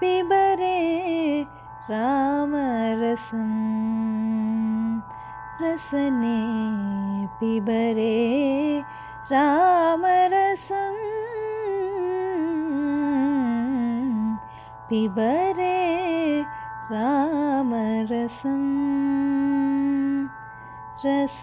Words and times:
पिबरे 0.00 1.42
रामरसं 1.90 3.50
रसने 5.62 6.40
पिबरे 7.40 8.14
रामरसं 9.32 10.96
पिबरे 14.90 15.78
रामरसं 16.92 18.62
राम 21.04 21.04
रस 21.06 21.42